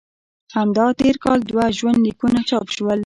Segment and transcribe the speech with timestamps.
[0.55, 2.99] همدا تېر کال دوه ژوند لیکونه چاپ شول.